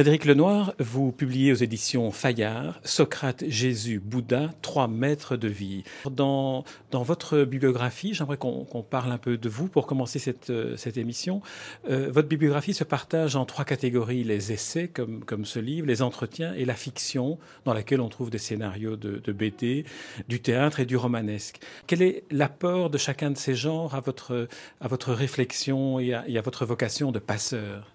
[0.00, 5.84] Frédéric Lenoir, vous publiez aux éditions Fayard Socrate, Jésus, Bouddha, trois maîtres de vie.
[6.10, 10.96] Dans, dans votre bibliographie, j'aimerais qu'on parle un peu de vous pour commencer cette, cette
[10.96, 11.42] émission.
[11.90, 16.00] Euh, votre bibliographie se partage en trois catégories les essais, comme, comme ce livre, les
[16.00, 19.84] entretiens et la fiction, dans laquelle on trouve des scénarios de, de BD,
[20.28, 21.60] du théâtre et du romanesque.
[21.86, 24.48] Quel est l'apport de chacun de ces genres à votre,
[24.80, 27.92] à votre réflexion et à votre vocation de passeur?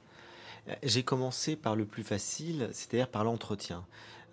[0.83, 3.85] J'ai commencé par le plus facile, c'est-à-dire par l'entretien.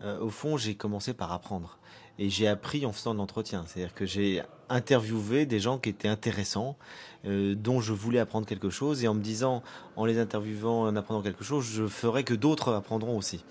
[0.03, 1.79] Euh, au fond, j'ai commencé par apprendre.
[2.19, 3.65] Et j'ai appris en faisant de l'entretien.
[3.67, 6.77] C'est-à-dire que j'ai interviewé des gens qui étaient intéressants,
[7.25, 9.05] euh, dont je voulais apprendre quelque chose.
[9.05, 9.63] Et en me disant,
[9.97, 13.45] en les interviewant, en apprenant quelque chose, je ferai que d'autres apprendront aussi.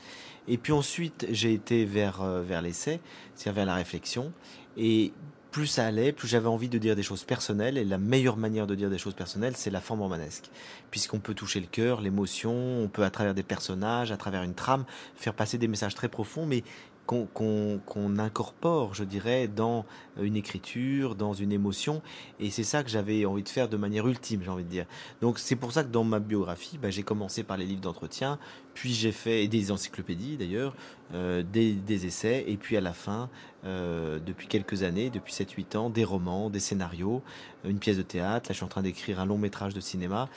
[0.48, 3.00] Et puis ensuite, j'ai été vers, euh, vers l'essai,
[3.36, 4.34] c'est-à-dire vers la réflexion.
[4.78, 5.14] Et
[5.52, 7.78] plus ça allait, plus j'avais envie de dire des choses personnelles.
[7.78, 10.50] Et la meilleure manière de dire des choses personnelles, c'est la forme romanesque.
[10.90, 14.54] Puisqu'on peut toucher le cœur, l'émotion, on peut à travers des personnages, à travers une
[14.54, 14.86] trame,
[15.16, 16.64] faire passer des messages très profonds, mais
[17.06, 19.86] qu'on incorpore, je dirais, dans
[20.22, 22.02] une écriture, dans une émotion.
[22.40, 24.86] Et c'est ça que j'avais envie de faire de manière ultime, j'ai envie de dire.
[25.22, 28.40] Donc c'est pour ça que dans ma biographie, bah, j'ai commencé par les livres d'entretien,
[28.74, 30.76] puis j'ai fait, des encyclopédies d'ailleurs,
[31.14, 33.30] euh, des, essais, et puis à la fin,
[33.66, 37.22] euh, depuis quelques années, depuis 7-8 ans, des romans, des scénarios,
[37.66, 38.50] une pièce de théâtre.
[38.50, 40.30] Là, je suis en train d'écrire un long métrage de cinéma.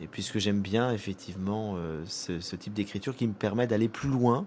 [0.00, 4.46] Et puisque j'aime bien effectivement euh, ce type d'écriture qui me permet d'aller plus loin,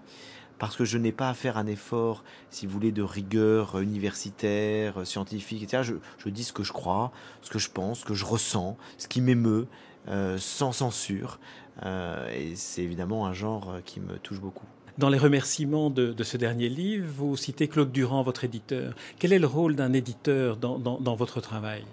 [0.58, 5.06] parce que je n'ai pas à faire un effort, si vous voulez, de rigueur universitaire,
[5.06, 5.82] scientifique, etc.
[5.82, 8.76] Je, je dis ce que je crois, ce que je pense, ce que je ressens,
[8.98, 9.66] ce qui m'émeut,
[10.08, 11.38] euh, sans censure.
[11.84, 14.66] Euh, et c'est évidemment un genre qui me touche beaucoup.
[14.98, 18.94] Dans les remerciements de, de, ce dernier livre, vous citez Claude Durand, votre éditeur.
[19.18, 21.84] Quel est le rôle d'un éditeur dans, dans, dans, votre travail?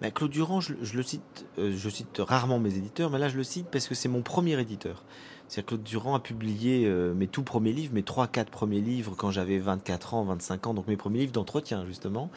[0.00, 3.28] Ben, Claude Durand, je, je le cite, euh, je cite rarement mes éditeurs, mais là
[3.28, 5.02] je le cite parce que c'est mon premier éditeur.
[5.48, 9.14] C'est Claude Durand a publié euh, mes tout premiers livres, mes trois, quatre premiers livres
[9.16, 12.30] quand j'avais 24 ans, 25 ans, donc mes premiers livres d'entretien justement.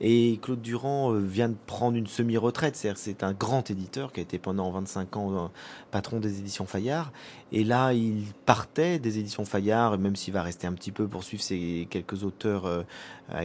[0.00, 4.18] Et Claude Durand euh, vient de prendre une semi-retraite, c'est-à-dire c'est un grand éditeur qui
[4.18, 5.48] a été pendant 25 ans euh,
[5.92, 7.12] patron des éditions Fayard.
[7.52, 11.22] Et là, il partait des éditions Fayard, même s'il va rester un petit peu pour
[11.22, 12.84] suivre ces quelques auteurs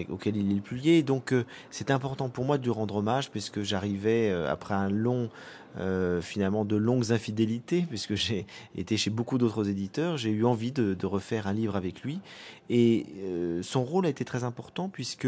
[0.09, 1.03] auxquels il est le plus lié.
[1.03, 1.33] Donc
[1.69, 5.29] c'est important pour moi de lui rendre hommage, puisque j'arrivais après un long
[5.79, 8.45] euh, finalement de longues infidélités, puisque j'ai
[8.75, 12.19] été chez beaucoup d'autres éditeurs, j'ai eu envie de, refaire un livre avec lui.
[12.69, 15.27] Et euh, son rôle a été très important, puisque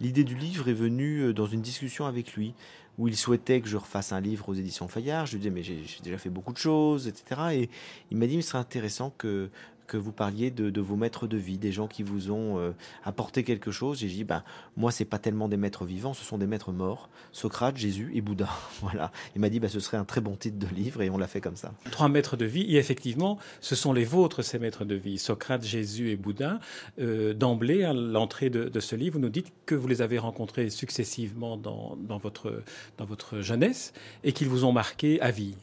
[0.00, 2.54] l'idée du livre est venue euh, dans une discussion avec lui,
[2.98, 5.26] où il souhaitait que je refasse un livre aux éditions Fayard.
[5.26, 7.40] Je lui disais, mais j'ai déjà fait beaucoup de choses, etc.
[7.52, 7.70] Et
[8.10, 9.50] il m'a dit, il serait intéressant que
[9.86, 12.72] que vous parliez de, de, vos maîtres de vie, des gens qui vous ont euh,
[13.04, 13.98] apporté quelque chose.
[13.98, 14.42] J'ai dit, ben,
[14.76, 18.20] moi, c'est pas tellement des maîtres vivants, ce sont des maîtres morts, Socrate, Jésus et
[18.20, 18.48] Bouddha.
[18.80, 19.12] voilà.
[19.34, 21.26] Il m'a dit, ben, ce serait un très bon titre de livre et on l'a
[21.26, 21.72] fait comme ça.
[21.90, 25.64] Trois maîtres de vie, et effectivement, ce sont les vôtres, ces maîtres de vie, Socrate,
[25.64, 26.60] Jésus et Bouddha.
[26.98, 30.18] Euh, D'emblée, à l'entrée de, de, ce livre, vous nous dites que vous les avez
[30.18, 32.62] rencontrés successivement dans, dans, votre,
[32.98, 33.92] dans votre jeunesse
[34.24, 35.54] et qu'ils vous ont marqué à vie.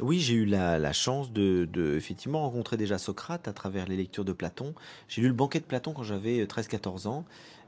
[0.00, 3.96] Oui, j'ai eu la, la chance de, de, effectivement rencontrer déjà Socrate à travers les
[3.96, 4.74] lectures de Platon.
[5.08, 7.24] J'ai lu le banquet de Platon quand j'avais 13-14 ans.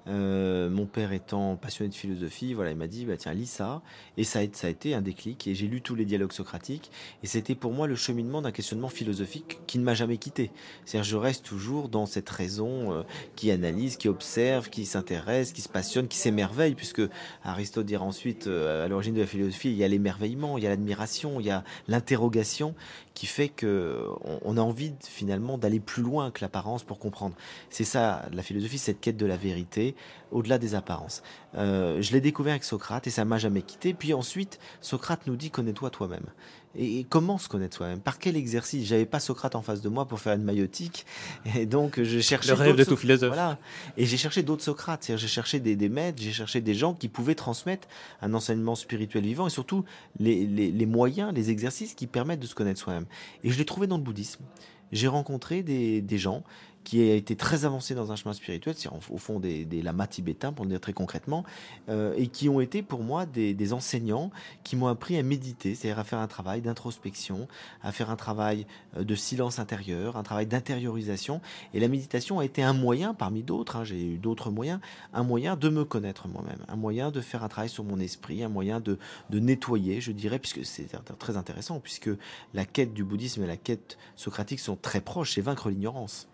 [0.09, 3.83] Euh, mon père étant passionné de philosophie, voilà, il m'a dit bah tiens lis ça.
[4.17, 5.47] Et ça a, été un déclic.
[5.47, 6.91] Et j'ai lu tous les dialogues socratiques.
[7.23, 10.51] Et c'était pour moi le cheminement d'un questionnement philosophique qui ne m'a jamais quitté.
[10.85, 13.03] C'est-à-dire je reste toujours dans cette raison euh,
[13.37, 16.75] qui analyse, qui observe, qui s'intéresse, qui se passionne, qui s'émerveille.
[16.75, 17.03] Puisque
[17.45, 20.67] Aristote dira ensuite euh, à l'origine de la philosophie il y a l'émerveillement, il y
[20.67, 22.75] a l'admiration, il y a l'interrogation
[23.15, 27.35] qui fait que on, on a envie finalement d'aller plus loin que l'apparence pour comprendre.
[27.71, 29.92] C'est ça la philosophie, cette quête de la vérité
[30.31, 31.23] au-delà des apparences.
[31.57, 33.95] Euh, je l'ai découvert avec Socrate et ça m'a jamais quitté.
[33.95, 36.27] Puis ensuite, Socrate nous dit connais-toi toi-même.
[36.75, 38.01] Et, comment se connaître soi-même?
[38.01, 38.87] Par quel exercice?
[38.87, 41.05] J'avais pas Socrate en face de moi pour faire une maïotique,
[41.55, 43.35] et donc je cherchais le rêve de tout philosophe.
[43.35, 43.59] Voilà.
[43.99, 45.13] Et j'ai cherché d'autres Socrates.
[45.15, 47.89] J'ai cherché des, des maîtres, j'ai cherché des gens qui pouvaient transmettre
[48.23, 49.85] un enseignement spirituel vivant et surtout
[50.19, 53.05] les, les, les moyens, les exercices qui permettent de se connaître soi-même.
[53.45, 54.43] Et je l'ai trouvé dans le bouddhisme.
[54.93, 56.43] J'ai rencontré des, des gens
[56.85, 60.53] qui a été très avancé dans un chemin spirituel, c'est au fond des, lamas tibétains,
[60.53, 61.45] pour le dire très concrètement,
[61.89, 64.31] euh, et qui ont été pour moi des, enseignants
[64.65, 67.47] qui m'ont appris à méditer, c'est-à-dire à faire un travail d'introspection,
[67.83, 71.41] à faire un travail euh, de silence intérieur, un travail d'intériorisation.
[71.75, 74.81] Et la méditation a été un moyen, parmi d'autres, hein, j'ai eu d'autres moyens,
[75.13, 78.43] un moyen de me connaître moi-même, un moyen de faire un travail sur mon esprit,
[78.43, 78.99] un moyen de,
[79.31, 80.89] de nettoyer, je dirais, puisque c'est
[81.19, 82.11] très intéressant, puisque
[82.55, 86.29] la quête du bouddhisme et la quête socratique sont très proches, c'est vaincre l'ignorance.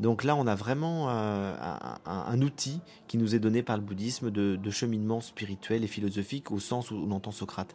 [0.00, 1.54] Donc là, on a vraiment euh,
[2.06, 6.58] un, outil qui nous est donné par le bouddhisme de, cheminement spirituel et philosophique au
[6.58, 7.74] sens où on entend Socrate.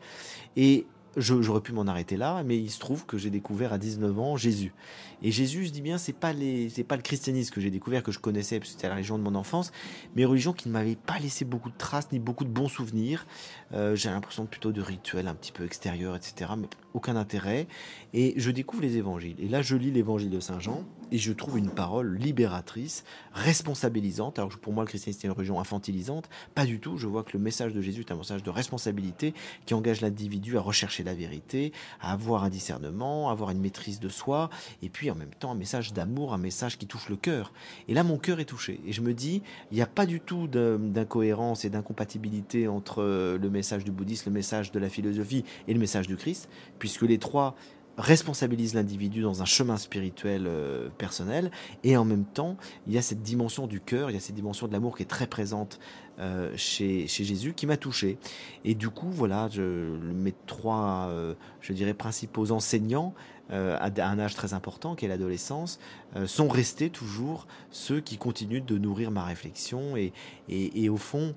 [0.57, 0.87] Et
[1.17, 4.37] j'aurais pu m'en arrêter là, mais il se trouve que j'ai découvert à 19 ans
[4.37, 4.73] Jésus.
[5.21, 8.19] Et Jésus, je dis bien, c'est pas pas le christianisme que j'ai découvert, que je
[8.19, 9.71] connaissais, parce que c'était la religion de mon enfance,
[10.15, 13.25] mais religion qui ne m'avait pas laissé beaucoup de traces, ni beaucoup de bons souvenirs.
[13.73, 17.67] Euh, j'ai l'impression plutôt de rituels un petit peu extérieurs, etc., mais aucun intérêt.
[18.13, 19.35] Et je découvre les évangiles.
[19.39, 23.03] Et là, je lis l'évangile de Saint Jean, et je trouve une parole libératrice,
[23.33, 24.39] responsabilisante.
[24.39, 26.29] Alors pour moi, le christianisme est une religion infantilisante.
[26.53, 26.97] Pas du tout.
[26.97, 29.33] Je vois que le message de Jésus est un message de responsabilité
[29.65, 33.99] qui engage l'individu à rechercher la vérité, à avoir un discernement, à avoir une maîtrise
[33.99, 34.49] de soi,
[34.81, 37.53] et puis en même temps un message d'amour, un message qui touche le cœur.
[37.87, 38.79] Et là, mon cœur est touché.
[38.85, 39.41] Et je me dis,
[39.71, 44.33] il n'y a pas du tout d'incohérence et d'incompatibilité entre le message du bouddhisme, le
[44.33, 46.49] message de la philosophie et le message du Christ,
[46.79, 47.55] puisque les trois
[47.97, 51.51] responsabilisent l'individu dans un chemin spirituel euh, personnel
[51.83, 52.57] et en même temps
[52.87, 55.03] il y a cette dimension du cœur, il y a cette dimension de l'amour qui
[55.03, 55.79] est très présente
[56.19, 58.17] euh, chez, chez, Jésus qui m'a touché.
[58.63, 63.13] Et du coup, voilà, je, mes trois, euh, je dirais, principaux enseignants
[63.51, 65.79] à un âge très important, qui est l'adolescence,
[66.25, 69.95] sont restés toujours ceux qui continuent de nourrir ma réflexion.
[69.95, 70.13] Et,
[70.49, 71.35] et au fond,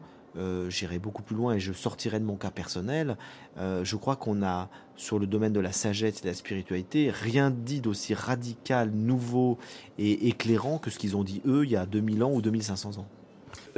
[0.68, 3.16] j'irai beaucoup plus loin et je sortirai de mon cas personnel.
[3.58, 7.50] je crois qu'on a, sur le domaine de la sagesse et de la spiritualité, rien
[7.50, 9.58] dit d'aussi radical, nouveau
[9.98, 12.98] et éclairant que ce qu'ils ont dit eux il y a 2000 ans ou 2500
[12.98, 13.06] ans.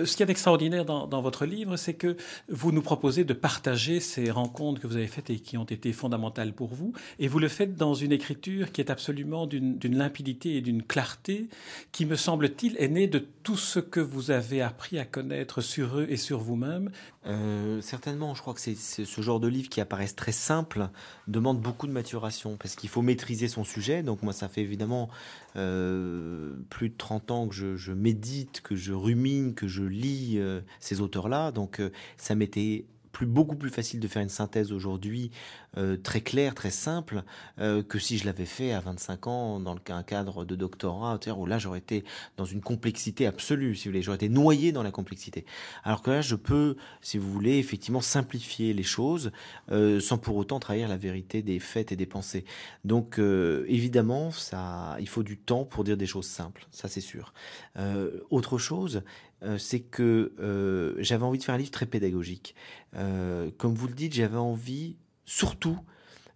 [0.01, 2.17] Euh, ce qui est extraordinaire dans, votre livre, c'est que
[2.49, 5.93] vous nous proposez de partager ces rencontres que vous avez faites et qui ont été
[5.93, 10.57] fondamentales pour vous, et vous le faites dans une écriture qui est absolument d'une limpidité
[10.57, 11.49] et d'une clarté
[11.93, 15.99] qui, me semble-t-il, est née de tout ce que vous avez appris à connaître sur
[15.99, 16.91] eux et sur vous-même.
[17.27, 20.89] Euh, certainement, je crois que ce genre de livre qui apparaissent très simple
[21.29, 24.03] demande beaucoup de maturation parce qu'il faut maîtriser son sujet.
[24.03, 25.11] Donc moi, ça fait évidemment
[25.57, 30.39] euh, plus de 30 ans que je, je, médite, que je rumine, que je lis
[30.39, 31.53] euh, ces auteurs-là.
[31.53, 35.33] Donc euh, ça m'était plus, beaucoup plus facile de faire une synthèse aujourd'hui
[35.77, 37.23] euh, très claire, très simple,
[37.59, 41.45] que si je l'avais fait à 25 ans dans le, un cadre de doctorat, où
[41.45, 42.05] là j'aurais été
[42.37, 45.45] dans une complexité absolue, si vous voulez, j'aurais été noyé dans la complexité.
[45.83, 49.33] Alors que là, je peux, si vous voulez, effectivement simplifier les choses
[49.69, 52.45] sans pour autant trahir la vérité des faits et des pensées.
[52.85, 57.33] Donc évidemment, ça, il faut du temps pour dire des choses simples, ça c'est sûr.
[58.31, 59.03] autre chose,
[59.59, 60.33] c'est que
[60.99, 62.55] j'avais envie de faire un livre très pédagogique.
[62.93, 65.79] comme vous le dites, j'avais envie surtout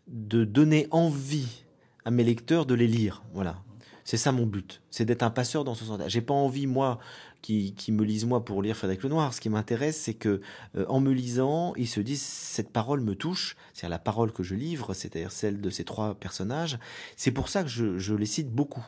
[0.06, 1.64] de donner envie
[2.04, 3.22] à mes lecteurs de les lire.
[3.32, 3.58] Voilà.
[4.04, 4.82] C'est ça mon but.
[4.90, 5.98] C'est d'être un passeur dans ce sens.
[6.08, 6.98] J'ai pas envie, moi,
[7.40, 9.32] qui, me lisent moi pour lire Frédéric Lenoir.
[9.32, 10.42] Ce qui m'intéresse, c'est que
[10.76, 13.56] euh, en me lisant, ils se disent cette parole me touche.
[13.72, 16.78] C'est-à-dire la parole que je livre, c'est-à-dire celle de ces trois personnages.
[17.16, 18.84] C'est pour ça que je les cite beaucoup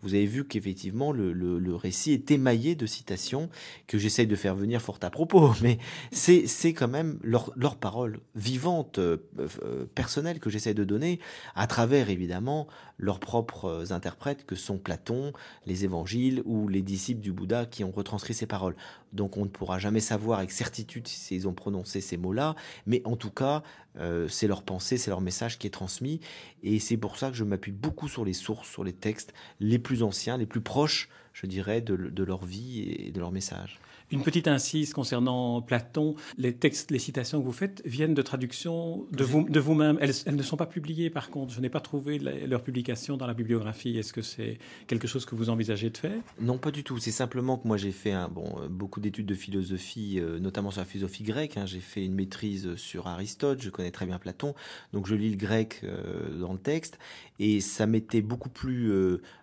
[0.00, 3.48] vous avez vu qu'effectivement le, récit est émaillé de citations
[3.86, 5.78] que j'essaye de faire venir fort à propos, mais
[6.10, 11.18] c'est, quand même leur, leur parole vivante, euh, euh, personnelle que j'essaie de donner
[11.54, 12.66] à travers évidemment
[12.98, 15.32] leurs propres interprètes que sont Platon,
[15.66, 18.76] les évangiles ou les disciples du Bouddha qui ont retranscrit ces paroles.
[19.12, 22.54] Donc on ne pourra jamais savoir avec certitude s'ils ont prononcé ces mots-là,
[22.86, 23.62] mais en tout cas,
[23.98, 26.20] euh, c'est leur pensée, c'est leur message qui est transmis,
[26.62, 29.78] et c'est pour ça que je m'appuie beaucoup sur les sources, sur les textes les
[29.78, 33.78] plus anciens, les plus proches, je dirais, de, de leur vie et de leur message.
[34.12, 36.14] Une petite incise concernant Platon.
[36.36, 39.96] Les textes, les citations que vous faites viennent de traductions de, vous, de vous-même.
[40.02, 41.54] Elles, ne sont pas publiées par contre.
[41.54, 43.96] Je n'ai pas trouvé leur publication dans la bibliographie.
[43.96, 46.20] Est-ce que c'est quelque chose que vous envisagez de faire?
[46.42, 46.98] Non, pas du tout.
[46.98, 50.82] C'est simplement que moi j'ai fait bon, euh, beaucoup d'études de philosophie, euh, notamment sur
[50.82, 51.56] la philosophie grecque.
[51.56, 51.64] Hein.
[51.64, 53.62] J'ai fait une maîtrise sur Aristote.
[53.62, 54.54] Je connais très bien Platon.
[54.92, 56.98] Donc je lis le grec euh, dans le texte.
[57.38, 58.92] Et ça m'était beaucoup plus,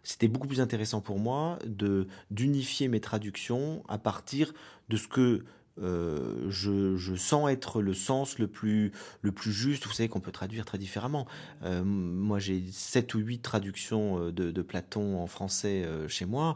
[0.04, 4.54] c'était beaucoup plus intéressant pour moi de d'unifier mes traductions à partir
[4.90, 5.44] de ce que
[5.82, 9.86] euh, je, sens être le sens le plus, le plus juste.
[9.86, 11.26] Vous savez qu'on peut traduire très différemment.
[11.64, 16.56] Euh, moi, j'ai sept ou huit traductions euh, de, Platon en français chez moi.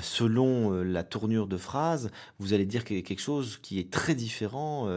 [0.00, 4.88] selon la tournure de phrase, vous allez dire quelque chose qui est très différent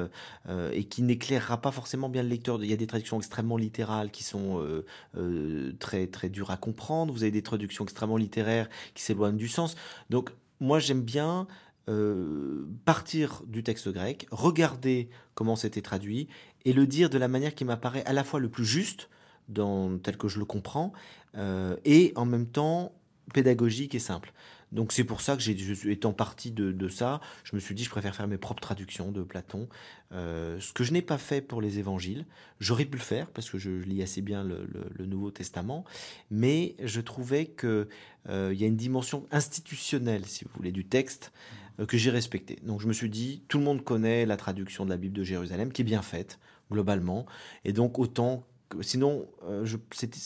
[0.72, 2.64] et qui n'éclairera pas forcément bien le lecteur.
[2.64, 4.66] Il y a des traductions extrêmement littérales qui sont
[5.80, 7.14] très, très dures à comprendre.
[7.14, 9.76] Vous avez des traductions extrêmement littéraires qui s'éloignent du sens.
[10.10, 11.48] Donc, moi, j'aime bien
[11.90, 16.28] euh, partir du texte grec, regarder comment c'était traduit
[16.66, 19.10] et le dire de la manière qui m'apparaît à la fois le plus juste,
[19.56, 20.92] tel que je le comprends,
[21.36, 22.92] euh, et en même temps
[23.34, 24.34] pédagogique et simple.
[24.74, 28.14] Donc c'est pour ça que étant parti de, ça, je me suis dit je préfère
[28.14, 29.70] faire mes propres traductions de Platon,
[30.12, 32.26] euh, ce que je n'ai pas fait pour les évangiles.
[32.60, 35.86] J'aurais pu le faire parce que je, lis assez bien le, Nouveau Testament,
[36.32, 37.88] mais je trouvais que
[38.30, 41.32] il y a une dimension institutionnelle, si vous voulez, du texte
[41.86, 42.58] que j'ai respecté.
[42.64, 45.24] Donc je me suis dit, tout le monde connaît la traduction de la Bible de
[45.24, 46.40] Jérusalem, qui est bien faite,
[46.72, 47.26] globalement,
[47.66, 48.46] et donc autant
[48.82, 49.78] sinon, euh, je,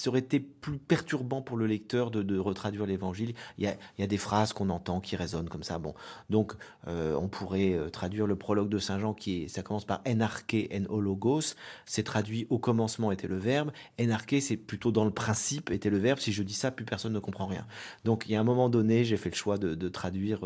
[0.07, 3.33] aurait été plus perturbant pour le lecteur de, retraduire l'évangile.
[3.57, 5.79] Il y, a, des phrases qu'on entend qui résonnent comme ça.
[5.79, 5.93] Bon,
[6.29, 6.53] donc
[6.87, 10.01] euh, on pourrait euh, traduire le prologue de Saint Jean qui est, ça commence par
[10.07, 11.55] enarche en hologos.
[11.85, 13.71] C'est traduit au commencement était le verbe.
[13.99, 16.19] Enarche, c'est plutôt dans le principe était le verbe.
[16.19, 17.65] Si je dis ça, plus personne ne comprend rien.
[18.05, 20.39] Donc il y a un moment donné, j'ai fait le choix de, traduire,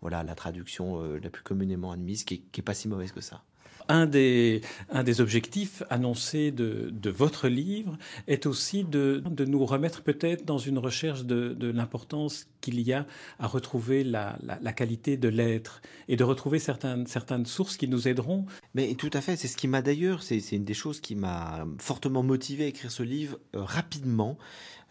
[0.00, 3.42] voilà, la traduction la plus communément admise, qui, qui est pas si mauvaise que ça.
[3.88, 9.64] Un des, un des objectifs annoncés de, de votre livre est aussi de, de nous
[9.66, 13.06] remettre peut-être dans une recherche de, de l'importance qu'il y a
[13.38, 18.08] à retrouver la, la, qualité de l'être et de retrouver certaines, certaines sources qui nous
[18.08, 18.46] aideront.
[18.74, 21.66] Mais tout à fait, c'est ce qui m'a d'ailleurs, c'est une des choses qui m'a
[21.78, 24.38] fortement motivé à écrire ce livre euh, rapidement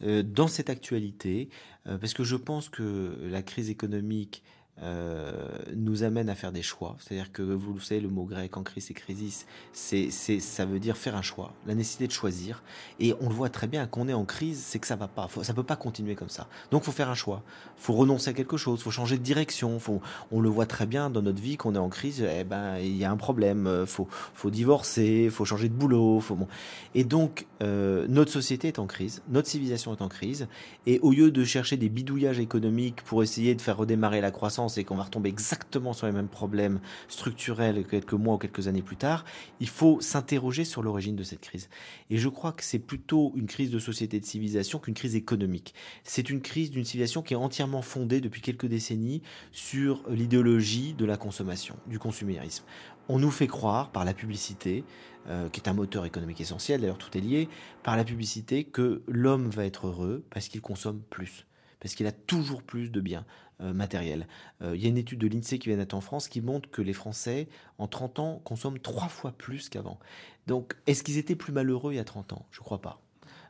[0.03, 1.49] euh, dans cette actualité,
[1.87, 4.43] euh, parce que je pense que la crise économique
[4.81, 5.31] euh,
[5.75, 6.95] nous amène à faire des choix.
[6.99, 10.65] C'est-à-dire que vous le savez, le mot grec en crise et crisis, c'est, c'est, ça
[10.65, 12.63] veut dire faire un choix, la nécessité de choisir.
[12.99, 15.29] Et on le voit très bien qu'on est en crise, c'est que ça va pas,
[15.43, 16.47] ça peut pas continuer comme ça.
[16.71, 17.43] Donc, faut faire un choix.
[17.77, 19.79] Faut renoncer à quelque chose, faut changer de direction.
[19.79, 20.01] Faut,
[20.31, 22.25] on le voit très bien dans notre vie qu'on est en crise.
[22.27, 23.85] Eh ben, il y a un problème.
[23.85, 26.19] Faut, faut divorcer, faut changer de boulot.
[26.19, 26.47] Faut bon.
[26.95, 30.47] Et donc, euh, notre société est en crise, notre civilisation est en crise.
[30.85, 34.62] Et au lieu de chercher des bidouillages économiques pour essayer de faire redémarrer la croissance
[34.77, 38.81] et qu'on va retomber exactement sur les mêmes problèmes structurels quelques mois ou quelques années
[38.81, 39.25] plus tard,
[39.59, 41.69] il faut s'interroger sur l'origine de cette crise.
[42.09, 45.73] Et je crois que c'est plutôt une crise de société de civilisation qu'une crise économique.
[46.03, 51.05] C'est une crise d'une civilisation qui est entièrement fondée depuis quelques décennies sur l'idéologie de
[51.05, 52.65] la consommation, du consumérisme.
[53.09, 54.85] On nous fait croire par la publicité,
[55.27, 57.49] euh, qui est un moteur économique essentiel, d'ailleurs tout est lié,
[57.83, 61.45] par la publicité que l'homme va être heureux parce qu'il consomme plus
[61.83, 63.25] parce qu'il a toujours plus de biens
[63.61, 64.25] euh, matériels.
[64.61, 66.71] Euh, il y a une étude de l'INSEE qui vient d'être en France qui montre
[66.71, 69.99] que les Français, en 30 ans, consomment trois fois plus qu'avant.
[70.47, 72.45] Donc, est-ce qu'ils étaient plus malheureux il y a 30 ans?
[72.51, 73.01] Je ne crois pas.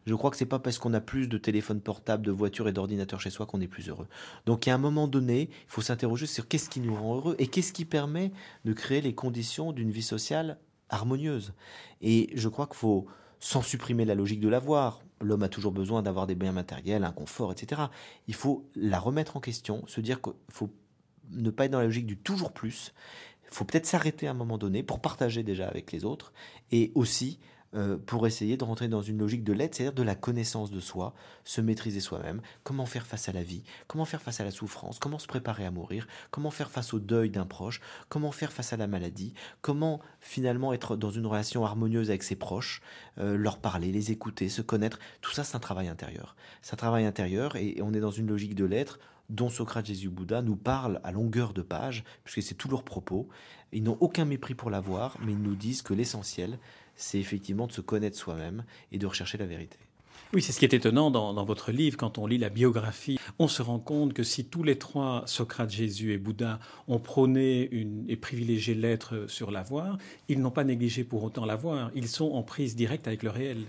[0.07, 2.73] Je crois que c'est pas parce qu'on a plus de téléphones portables, de voitures et
[2.73, 4.07] d'ordinateurs chez soi qu'on est plus heureux.
[4.47, 7.45] Donc, a un moment donné, il faut s'interroger sur qu'est-ce qui nous rend heureux et
[7.45, 8.31] qu'est-ce qui permet
[8.65, 10.57] de créer les conditions d'une vie sociale
[10.89, 11.53] harmonieuse.
[12.01, 13.05] Et je crois qu'il faut,
[13.39, 17.11] sans supprimer la logique de l'avoir, l'homme a toujours besoin d'avoir des biens matériels, un
[17.11, 17.83] confort, etc.
[18.27, 20.69] Il faut la remettre en question, se dire qu'il faut
[21.31, 22.93] ne pas être dans la logique du toujours plus.
[23.45, 26.33] Il faut peut-être s'arrêter à un moment donné pour partager déjà avec les autres
[26.71, 27.39] et aussi
[27.75, 30.79] euh, pour essayer de rentrer dans une logique de l'aide, c'est-à-dire de la connaissance de
[30.79, 31.13] soi,
[31.43, 34.99] se maîtriser soi-même, comment faire face à la vie, comment faire face à la souffrance,
[34.99, 38.73] comment se préparer à mourir, comment faire face au deuil d'un proche, comment faire face
[38.73, 42.81] à la maladie, comment finalement être dans une relation harmonieuse avec ses proches,
[43.17, 44.99] euh, leur parler, les écouter, se connaître.
[45.21, 46.35] Tout ça, c'est un travail intérieur.
[46.61, 48.99] C'est un travail intérieur et on est dans une logique de l'être
[49.29, 53.27] dont Socrate, Jésus, Bouddha nous parlent à longueur de page, puisque c'est tout leur propos.
[53.71, 56.59] Ils n'ont aucun mépris pour l'avoir, mais ils nous disent que l'essentiel,
[56.95, 59.77] c'est effectivement de se connaître soi-même et de rechercher la vérité.
[60.33, 63.47] Oui, c'est ce qui est étonnant dans, votre livre, quand on lit la biographie, on
[63.47, 68.05] se rend compte que si tous les trois, Socrate, Jésus et Bouddha, ont prôné une,
[68.09, 72.41] et privilégié l'être sur l'avoir, ils n'ont pas négligé pour autant l'avoir, ils sont en
[72.41, 73.59] prise directe avec le réel.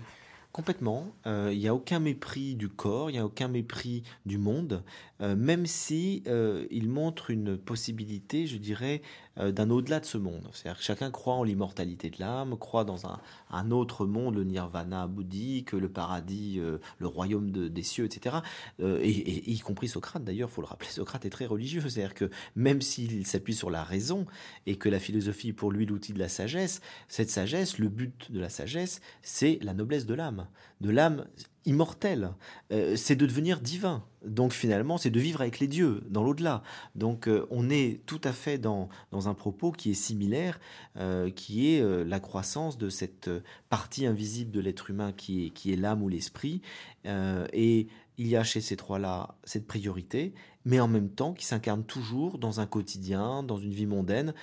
[0.55, 1.13] Complètement.
[1.27, 4.83] Euh, il n'y a aucun mépris du corps, il n'y a aucun mépris du monde,
[5.21, 10.17] euh, même si euh, il montre une possibilité, je dirais, euh, d'un au-delà de ce
[10.17, 10.47] monde.
[10.53, 13.19] C'est-à-dire que chacun croit en l'immortalité de l'âme, croit dans un,
[13.51, 18.37] un, autre monde, le nirvana bouddhique, le paradis, euh, le royaume de, des cieux, etc.
[18.79, 21.81] Euh, et, et, y compris Socrate, d'ailleurs, faut le rappeler, Socrate est très religieux.
[21.81, 24.25] C'est-à-dire que même s'il s'appuie sur la raison
[24.65, 28.31] et que la philosophie est pour lui l'outil de la sagesse, cette sagesse, le but
[28.31, 30.47] de la sagesse, c'est la noblesse de l'âme.
[30.81, 31.25] De l'âme
[31.65, 32.31] immortel,
[32.71, 34.03] euh, c'est de devenir divin.
[34.25, 36.63] Donc finalement, c'est de vivre avec les dieux dans l'au-delà.
[36.95, 40.59] Donc euh, on est tout à fait dans, dans un propos qui est similaire,
[40.97, 43.29] euh, qui est la croissance de cette
[43.69, 46.61] partie invisible de l'être humain qui est, qui est l'âme ou l'esprit.
[47.05, 51.83] et il y a chez ces trois-là cette priorité, mais en même temps qui s'incarne
[51.83, 54.33] toujours dans un quotidien, dans une vie mondaine,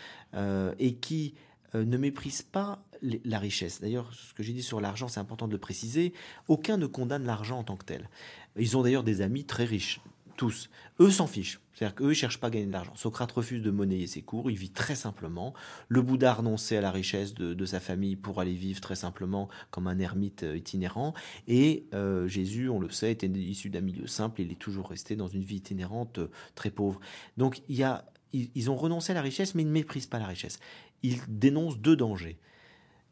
[0.79, 1.35] et qui
[1.75, 3.81] ne méprise pas la richesse.
[3.81, 6.13] D'ailleurs, ce que j'ai dit sur l'argent, c'est important de le préciser.
[6.49, 8.09] Aucun ne condamne l'argent en tant que tel.
[8.57, 10.01] Ils ont d'ailleurs des amis très riches,
[10.37, 10.71] tous.
[11.01, 11.61] Eux s'en fichent.
[11.73, 12.95] C'est-à-dire qu'eux, ils ne cherchent pas à gagner de l'argent.
[12.97, 15.55] Socrate refuse de monnayer ses cours, il vit très simplement.
[15.89, 19.87] Le Bouddha a à la richesse de, sa famille pour aller vivre très simplement comme
[19.87, 21.15] un ermite euh, itinérant.
[21.49, 25.17] Et euh, Jésus, on le sait, était issu d'un milieu simple, il est toujours resté
[25.17, 27.01] dans une vie itinérante euh, très pauvre.
[27.37, 30.19] Donc il y a, ils ont renoncé à la richesse, mais ils ne méprisent pas
[30.19, 30.59] la richesse.
[31.03, 32.39] Ils dénoncent deux dangers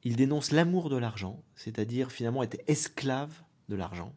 [0.04, 4.14] il dénonce l'amour de l'argent, c'est-à-dire finalement être esclave de l'argent,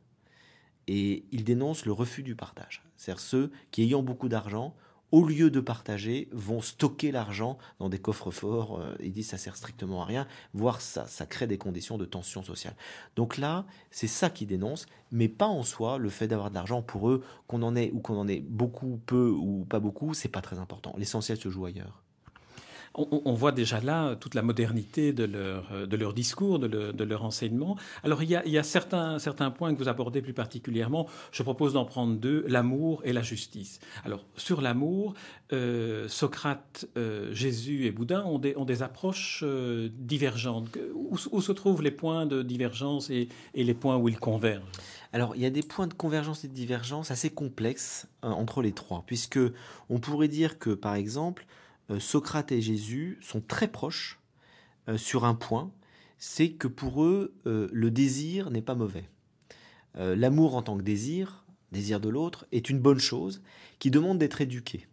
[0.88, 2.84] et il dénonce le refus du partage.
[2.98, 4.76] C'est-à-dire ceux qui, ayant beaucoup d'argent,
[5.14, 8.80] au lieu de partager, vont stocker l'argent dans des coffres forts.
[8.80, 12.06] Euh, il dit ça sert strictement à rien, voire ça, ça crée des conditions de
[12.06, 12.76] tension sociale.
[13.16, 16.82] Donc là, c'est ça qui dénonce, mais pas en soi le fait d'avoir de l'argent
[16.82, 20.30] pour eux, qu'on en ait ou qu'on en ait beaucoup, peu ou pas beaucoup, c'est
[20.30, 20.96] pas très important.
[20.98, 22.04] L'essentiel se joue ailleurs
[22.96, 27.76] on, voit déjà là toute la modernité de leur, leur discours, de, leur enseignement.
[28.04, 29.18] Alors il y a, certains,
[29.56, 31.08] points que vous abordez plus particulièrement.
[31.32, 33.80] Je propose d'en prendre deux, l'amour et la justice.
[34.06, 35.16] Alors sur l'amour,
[35.54, 40.78] euh, Socrate, euh, Jésus et Bouddha ont des, approches euh, divergentes.
[40.94, 44.64] Où, se trouvent les points de divergence et, les points où ils convergent?
[45.14, 48.72] Alors, il y a des points de convergence et de divergence assez complexes entre les
[48.72, 49.40] trois, puisque
[49.90, 51.62] on pourrait dire que, par exemple, euh,
[52.00, 54.20] Socrate et Jésus sont très proches
[54.90, 55.72] euh, sur un point,
[56.18, 59.06] c'est que pour eux, euh, le désir n'est pas mauvais.
[59.96, 63.44] L'amour en tant que désir, désir de l'autre, est une bonne chose
[63.78, 64.88] qui demande d'être éduqué.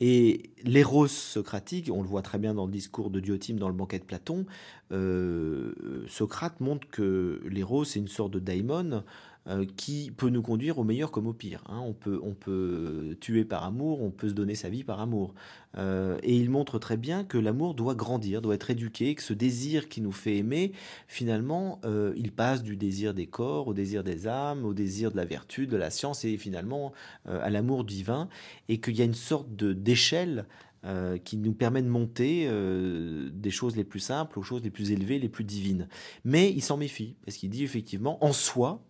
[0.00, 3.74] Et l'éros socratique, on le voit très bien dans le discours de Diotime dans le
[3.74, 4.44] banquet de Platon,
[6.08, 9.02] Socrate montre que l'éros est une sorte de daimon
[9.46, 11.62] euh, qui peut nous conduire au meilleur comme au pire.
[11.68, 11.78] Hein.
[11.84, 15.34] On, peut, on peut tuer par amour, on peut se donner sa vie par amour.
[15.76, 19.34] Euh, et il montre très bien que l'amour doit grandir, doit être éduqué, que ce
[19.34, 20.72] désir qui nous fait aimer,
[21.08, 25.18] finalement, euh, il passe du désir des corps au désir des âmes, au désir de
[25.18, 26.92] la vertu, de la science et finalement
[27.26, 28.30] à l'amour divin,
[28.70, 30.46] et qu'il y a une sorte d'échelle
[31.24, 32.48] qui nous permet de monter
[33.32, 35.88] des choses les plus simples aux choses les plus élevées, les plus divines.
[36.24, 38.82] Mais il s'en méfie, parce qu'il dit effectivement, en soi,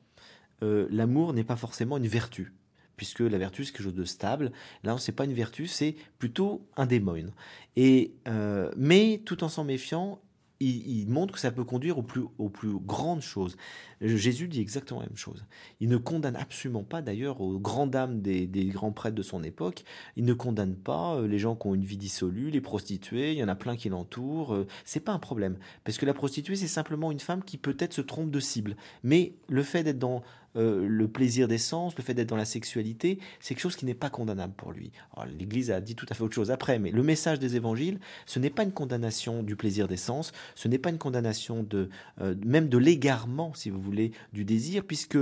[0.62, 2.52] euh, l'amour n'est pas forcément une vertu,
[2.96, 4.52] puisque la vertu c'est quelque chose de stable.
[4.82, 7.32] Là, c'est pas une vertu, c'est plutôt un démon.
[7.76, 10.20] Et euh, mais tout en s'en méfiant,
[10.60, 13.56] il, montre que ça peut conduire aux plus, aux plus grandes choses.
[14.00, 15.44] Jésus dit exactement la même chose.
[15.80, 19.84] Il ne condamne absolument pas, d'ailleurs, aux grandes dames des, grands prêtres de son époque,
[20.16, 23.38] il ne condamne pas euh, les gens qui ont une vie dissolue, les prostituées, il
[23.38, 24.64] y en a plein qui l'entourent.
[24.84, 25.58] C'est pas un problème.
[25.82, 28.76] Parce que la prostituée, c'est simplement une femme qui peut-être se trompe de cible.
[29.02, 30.22] Mais le fait d'être dans
[30.56, 33.86] euh, le plaisir des sens, le fait d'être dans la sexualité, c'est quelque chose qui
[33.86, 34.92] n'est pas condamnable pour lui.
[35.38, 38.38] L'Église a dit tout à fait autre chose après, mais le message des évangiles, ce
[38.38, 41.88] n'est pas une condamnation du plaisir des sens, ce n'est pas une condamnation de
[42.20, 45.18] euh, même de l'égarement, si vous voulez, du désir, puisque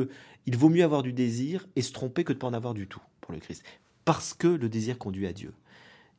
[0.47, 2.75] il vaut mieux avoir du désir et se tromper que de ne pas en avoir
[2.75, 3.65] du tout pour le Christ,
[4.05, 5.53] parce que le désir conduit à Dieu.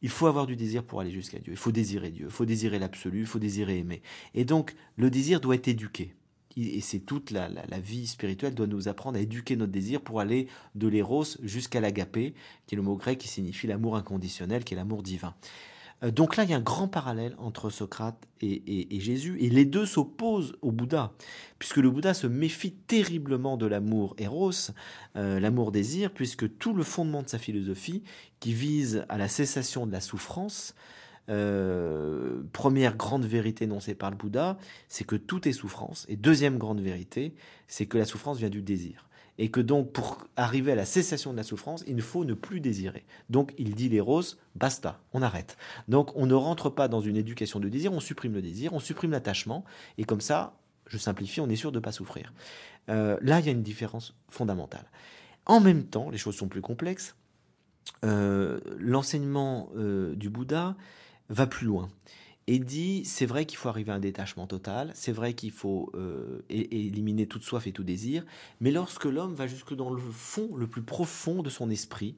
[0.01, 1.53] Il faut avoir du désir pour aller jusqu'à Dieu.
[1.53, 2.25] Il faut désirer Dieu.
[2.25, 3.21] Il faut désirer l'absolu.
[3.21, 4.01] Il faut désirer aimer.
[4.33, 6.13] Et donc, le désir doit être éduqué
[6.57, 10.47] et c'est toute la, vie spirituelle doit nous apprendre à éduquer notre désir pour aller
[10.75, 12.33] de l'éros jusqu'à l'agapé,
[12.67, 15.33] qui est le mot grec qui signifie l'amour inconditionnel, qui est l'amour divin.
[16.03, 19.63] Euh, donc là, il y a un grand parallèle entre Socrate et, Jésus, et les
[19.63, 21.13] deux s'opposent au Bouddha,
[21.59, 24.51] puisque le Bouddha se méfie terriblement de l'amour éros,
[25.15, 28.03] euh, l'amour désir, puisque tout le fondement de sa philosophie,
[28.41, 30.75] qui vise à la cessation de la souffrance,
[31.29, 34.57] euh, première grande vérité énoncée par le Bouddha,
[34.89, 36.05] c'est que tout est souffrance.
[36.09, 37.33] Et deuxième grande vérité,
[37.67, 39.07] c'est que la souffrance vient du désir.
[39.39, 42.59] Et que donc, pour arriver à la cessation de la souffrance, il faut ne plus
[42.59, 43.03] désirer.
[43.29, 44.21] Donc, il dit l'éros,
[44.55, 45.57] basta, on arrête.
[45.87, 48.79] Donc, on ne rentre pas dans une éducation de désir, on supprime le désir, on
[48.79, 49.63] supprime l'attachement,
[49.97, 52.31] et comme ça, je simplifie, on est sûr de ne pas souffrir.
[52.89, 54.85] Euh, là, il y a une différence fondamentale.
[55.45, 57.15] En même temps, les choses sont plus complexes.
[58.05, 59.69] Euh, l'enseignement
[60.13, 60.75] du Bouddha
[61.29, 61.89] va plus loin.
[62.47, 65.91] et dit c'est vrai qu'il faut arriver à un détachement total, c'est vrai qu'il faut
[65.95, 68.25] euh, éliminer toute soif et tout désir,
[68.59, 72.15] mais lorsque l'homme va jusque dans le fond, le plus profond de son esprit,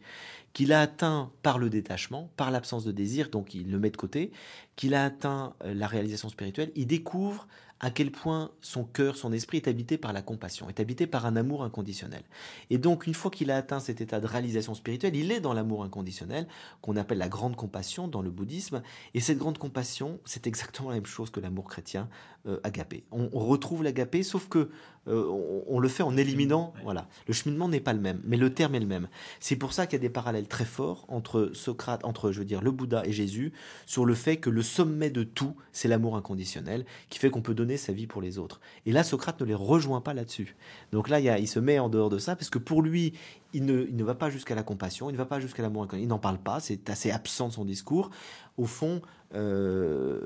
[0.54, 3.98] qu'il a atteint par le détachement, par l'absence de désir, donc il le met de
[3.98, 4.32] côté,
[4.76, 7.48] qu'il a atteint euh, la réalisation spirituelle, il découvre
[7.82, 11.26] à quel point son cœur, son esprit est habité par la compassion, est habité par
[11.26, 12.24] un amour inconditionnel.
[12.70, 15.54] Et donc, une fois qu'il a atteint cet état de réalisation spirituelle, il est dans
[15.54, 16.48] l'amour inconditionnel,
[16.82, 18.82] qu'on appelle la grande compassion dans le bouddhisme.
[19.14, 22.08] Et cette grande compassion, c'est exactement la même chose que l'amour chrétien
[22.48, 23.04] euh, agapé.
[23.12, 24.70] On, retrouve l'agapé, sauf que
[25.08, 26.74] euh, on, le fait en éliminant.
[26.84, 29.08] Voilà, le cheminement n'est pas le même, mais le terme est le même.
[29.40, 32.46] C'est pour ça qu'il y a des parallèles très forts entre Socrate, entre je veux
[32.46, 33.54] dire le Bouddha et Jésus,
[33.86, 37.54] sur le fait que le sommet de tout, c'est l'amour inconditionnel, qui fait qu'on peut
[37.54, 38.60] donner sa vie pour les autres.
[38.86, 40.56] Et là, Socrate ne les rejoint pas là-dessus.
[40.92, 43.14] Donc là, il, il, se met en dehors de ça, parce que pour lui,
[43.54, 45.84] il ne, il ne va pas jusqu'à la compassion, il ne va pas jusqu'à l'amour
[45.84, 48.10] inconditionnel, il n'en parle pas, c'est assez absent de son discours.
[48.58, 49.02] Au fond,
[49.34, 50.20] euh,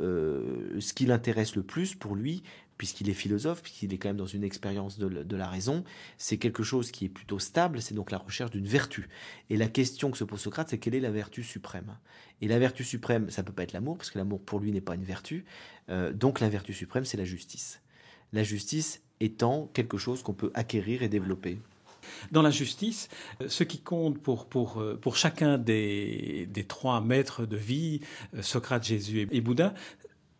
[0.73, 2.43] euh, ce qui l'intéresse le plus pour lui,
[2.79, 5.83] puisqu'il est philosophe, puisqu'il est quand même dans une expérience de, la raison,
[6.17, 9.09] c'est quelque chose qui est plutôt stable, c'est donc la recherche d'une vertu.
[9.49, 11.97] Et la question que se pose Socrate, c'est quelle est la vertu suprême?
[12.41, 14.79] Et la vertu suprême, ça peut pas être l'amour, parce que l'amour pour lui n'est
[14.79, 15.43] pas une vertu.
[15.89, 17.81] Euh, donc la vertu suprême, c'est la justice.
[18.31, 21.59] La justice étant quelque chose qu'on peut acquérir et développer.
[22.31, 23.09] Dans la justice,
[23.41, 27.99] euh, ce qui compte pour, pour, euh, pour chacun des, des trois maîtres de vie,
[28.41, 29.73] Socrate, Jésus et Bouddha,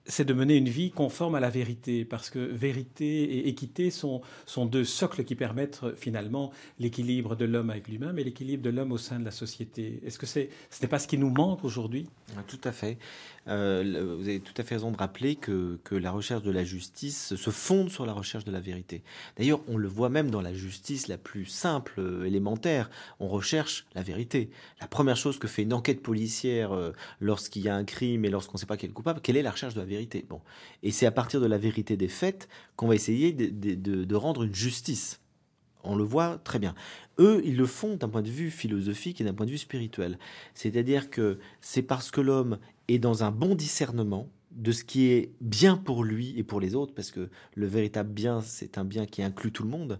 [0.10, 4.22] c'est de mener une vie conforme à la vérité, parce que vérité et équité sont,
[4.46, 8.72] sont deux socles qui permettent euh, finalement l'équilibre de l'homme avec lui-même et l'équilibre de
[8.72, 10.02] l'homme au sein de la société.
[10.06, 12.08] Est-ce que c'est, ce n'est pas ce qui nous manque aujourd'hui?
[12.36, 12.98] Ah, Tout à fait.
[13.48, 16.64] Euh, vous avez tout à fait raison de rappeler que, que, la recherche de la
[16.64, 19.04] justice se fonde sur la recherche de la vérité.
[19.38, 22.90] D'ailleurs, on le voit même dans la justice la plus simple, euh, élémentaire.
[23.20, 24.50] On recherche la vérité.
[24.82, 26.72] La première chose que fait une enquête policière
[27.20, 29.38] lorsqu'il y a un crime et lorsqu'on ne sait pas qui est le coupable, quelle
[29.38, 29.99] est la recherche de la vérité?
[30.28, 30.42] Bon.
[30.84, 34.56] Et c'est à partir de la vérité des faits qu'on va essayer de, rendre une
[34.56, 35.20] justice.
[35.84, 36.76] On le voit très bien.
[37.20, 40.18] Eux, ils le font d'un point de vue philosophique et d'un point de vue spirituel.
[40.54, 45.32] C'est-à-dire que c'est parce que l'homme est dans un bon discernement de ce qui est
[45.42, 49.06] bien pour lui et pour les autres, parce que le véritable bien, c'est un bien
[49.06, 50.00] qui inclut tout le monde,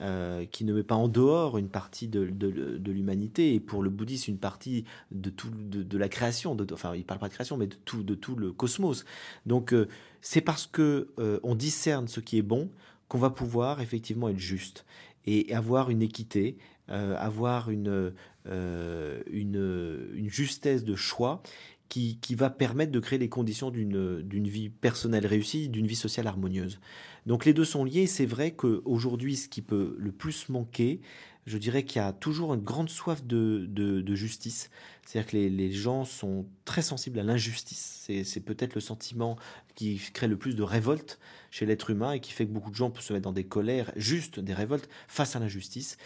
[0.00, 3.90] euh, qui ne met pas en dehors une partie de, de, l'humanité, et pour le
[3.90, 7.66] bouddhisme, une partie de, tout, de, la création, enfin, il parle pas de création, mais
[7.66, 9.04] de tout, de tout le cosmos.
[9.44, 9.86] Donc, euh,
[10.22, 12.70] c'est parce que euh, on discerne ce qui est bon
[13.08, 14.86] qu'on va pouvoir effectivement être juste
[15.26, 16.56] et avoir une équité,
[16.88, 18.12] avoir une,
[18.46, 21.42] une, une justesse de choix
[21.90, 26.78] qui, va permettre de créer les conditions d'une vie personnelle réussie, d'une vie sociale harmonieuse.
[27.26, 28.06] Donc les deux sont liés.
[28.06, 31.00] C'est vrai qu'aujourd'hui, ce qui peut le plus manquer,
[31.46, 34.70] je dirais qu'il y a toujours une grande soif de, justice.
[35.04, 38.08] C'est-à-dire que les, gens sont très sensibles à l'injustice.
[38.22, 39.36] C'est peut-être le sentiment
[39.74, 41.18] qui crée le plus de révolte
[41.50, 43.44] chez l'être humain et qui fait que beaucoup de gens peuvent se mettre dans des
[43.44, 45.96] colères, juste des révoltes face à l'injustice.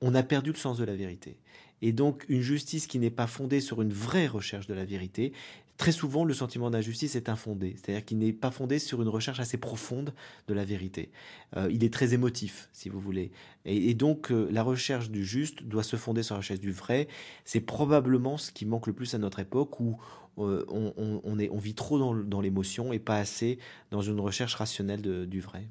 [0.00, 1.36] On a perdu le sens de la vérité
[1.84, 5.34] et donc une justice qui n'est pas fondée sur une vraie recherche de la vérité.
[5.76, 9.38] Très souvent, le sentiment d'injustice est infondé, c'est-à-dire qu'il n'est pas fondé sur une recherche
[9.38, 10.14] assez profonde
[10.48, 11.10] de la vérité.
[11.58, 13.32] Euh, il est très émotif, si vous voulez.
[13.66, 17.06] Et, donc, euh, la recherche du juste doit se fonder sur la recherche du vrai.
[17.44, 19.98] C'est probablement ce qui manque le plus à notre époque, où
[20.38, 23.58] euh, on, vit trop dans, l'émotion et pas assez
[23.90, 25.68] dans une recherche rationnelle du vrai.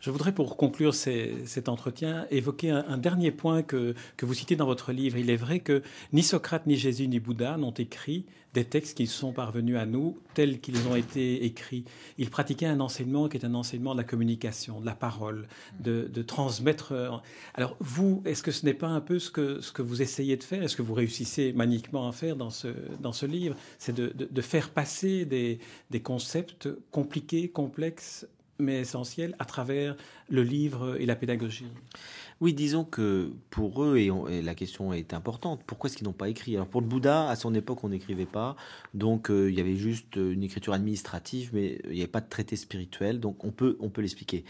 [0.00, 4.66] Je voudrais, pour conclure cet entretien, évoquer un, dernier point que, que, vous citez dans
[4.66, 5.16] votre livre.
[5.16, 5.82] Il est vrai que
[6.12, 10.18] ni Socrate, ni Jésus, ni Bouddha n'ont écrit des textes qui sont parvenus à nous
[10.34, 11.84] tels qu'ils ont été écrits.
[12.16, 15.48] Ils pratiquaient un enseignement qui est un enseignement de la communication, de la parole,
[15.80, 16.94] de, transmettre.
[17.54, 20.36] Alors, vous, est-ce que ce n'est pas un peu ce que, ce que vous essayez
[20.36, 20.62] de faire?
[20.62, 22.68] Est-ce que vous réussissez magnifiquement à faire dans ce,
[23.00, 23.56] dans ce livre?
[23.78, 25.58] C'est de, de, de, faire passer des,
[25.90, 28.26] des concepts compliqués, complexes,
[28.58, 29.96] mais essentiel à travers
[30.28, 31.66] le livre et la pédagogie.
[32.40, 34.10] Oui, disons que pour eux, et,
[34.42, 36.54] la question est importante, pourquoi est-ce qu'ils n'ont pas écrit?
[36.54, 38.54] Alors pour le Bouddha, à son époque, on n'écrivait pas,
[38.94, 42.28] donc euh, il y avait juste une écriture administrative, mais il n'y avait pas de
[42.28, 44.44] traité spirituel, donc on peut, on peut l'expliquer.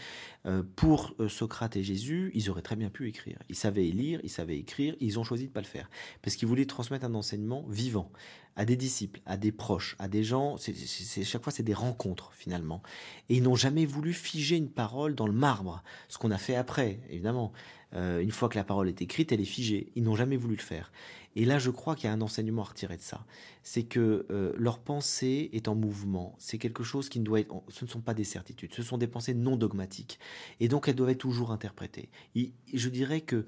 [0.45, 3.37] Euh, pour euh, Socrate et Jésus, ils auraient très bien pu écrire.
[3.49, 5.89] Ils savaient lire, ils savaient écrire, ils ont choisi de ne pas le faire,
[6.21, 8.09] parce qu'ils voulaient transmettre un enseignement vivant
[8.55, 10.55] à des disciples, à des proches, à des gens.
[10.57, 12.81] Chaque fois c'est des rencontres finalement.
[13.27, 16.55] Et ils n'ont jamais voulu figer une parole dans le marbre, ce qu'on a fait
[16.55, 17.51] après, évidemment.
[17.95, 19.91] Euh, une fois que la parole est écrite, elle est figée.
[19.95, 20.91] Ils n'ont jamais voulu le faire.
[21.35, 23.25] Et là, je crois qu'il y a un enseignement à retirer de ça.
[23.63, 26.35] C'est que euh, leur pensée est en mouvement.
[26.39, 27.53] C'est quelque chose qui doit être.
[27.69, 28.73] Ce ne sont pas des certitudes.
[28.73, 30.19] Ce sont des pensées non dogmatiques.
[30.59, 32.09] Et donc, elles doivent être toujours interprétées.
[32.35, 33.45] je dirais que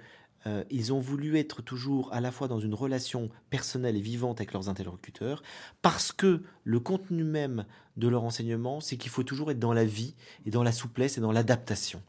[0.48, 4.39] euh, ils ont voulu être toujours à la fois dans une relation personnelle et vivante
[4.39, 5.44] avec leurs interlocuteurs,
[5.82, 7.65] parce que le contenu même
[7.98, 10.15] de leur enseignement, c'est qu'il faut toujours être dans la vie
[10.46, 12.02] et dans la souplesse et dans l'adaptation.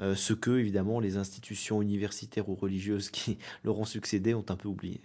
[0.00, 4.56] Euh, ce que, évidemment, les institutions universitaires ou religieuses qui leur ont succédé ont un
[4.56, 5.00] peu oublié.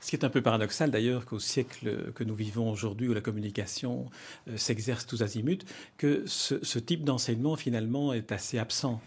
[0.00, 3.20] Ce qui est un peu paradoxal d'ailleurs qu'au siècle que nous vivons aujourd'hui, où la
[3.20, 4.10] communication
[4.48, 5.64] euh, s'exerce tous azimuts,
[5.96, 9.00] que ce, type d'enseignement finalement est assez absent.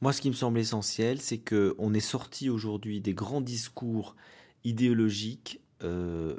[0.00, 4.14] Moi, ce qui me semble essentiel, c'est qu'on est sorti aujourd'hui des grands discours
[4.64, 6.38] idéologiques euh,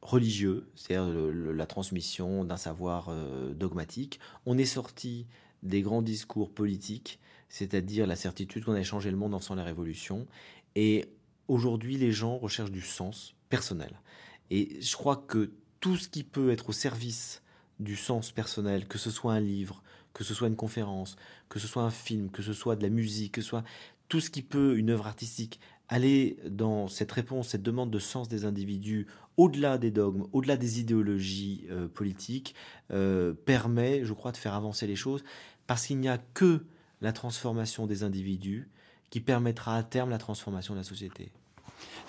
[0.00, 4.20] religieux, c'est-à-dire la transmission d'un savoir euh, dogmatique.
[4.46, 5.26] On est sorti
[5.62, 9.64] des grands discours politiques, c'est-à-dire la certitude qu'on a changé le monde en faisant la
[9.64, 10.26] révolution.
[10.76, 11.06] Et
[11.48, 14.00] aujourd'hui, les gens recherchent du sens personnel.
[14.50, 17.42] Et je crois que tout ce qui peut être au service
[17.80, 21.16] du sens personnel, que ce soit un livre, que ce soit une conférence,
[21.48, 23.64] que ce soit un film, que ce soit de la musique, que ce soit
[24.08, 28.28] tout ce qui peut, une œuvre artistique, aller dans cette réponse, cette demande de sens
[28.28, 32.54] des individus, au-delà des dogmes, au-delà des idéologies euh, politiques,
[32.90, 35.24] euh, permet, je crois, de faire avancer les choses,
[35.66, 36.64] parce qu'il n'y a que
[37.00, 38.68] la transformation des individus
[39.14, 41.30] qui permettra à terme la transformation de la société.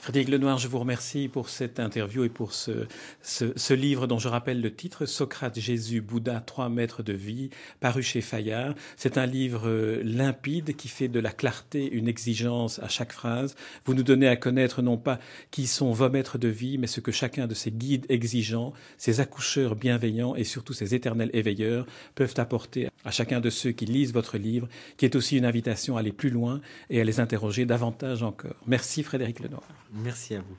[0.06, 2.86] Frédéric Lenoir, je vous remercie pour cette interview et pour ce,
[3.24, 8.04] ce, livre dont je rappelle le titre, Socrate, Jésus, Bouddha, trois maîtres de vie, paru
[8.04, 8.76] chez Fayard.
[8.98, 13.56] C'est un livre euh, limpide qui fait de la clarté une exigence à chaque phrase.
[13.86, 17.00] Vous nous donnez à connaître non pas qui sont vos maîtres de vie, mais ce
[17.00, 22.36] que chacun de ces guides exigeants, ces accoucheurs bienveillants et surtout ces éternels éveilleurs peuvent
[22.38, 26.02] apporter à chacun de ceux qui lisent votre livre, qui est aussi une invitation à
[26.02, 26.62] aller plus loin
[26.92, 28.62] et à les interroger davantage encore.
[28.68, 29.65] Merci Frédéric Lenoir.
[29.94, 30.58] Merci à vous.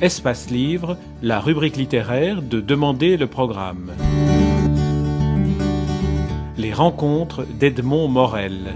[0.00, 3.92] Espace Livre, la rubrique littéraire de Demander le programme.
[6.56, 8.74] Les rencontres d'Edmond Morel.